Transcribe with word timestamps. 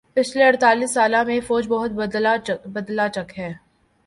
پچھلے 0.17 0.43
اڑتالیس 0.45 0.93
سالہ 0.93 1.21
میں 1.23 1.39
فوج 1.47 1.67
بہت 1.67 1.91
بدلہ 2.75 3.07
چک 3.15 3.37
ہے 3.39 3.51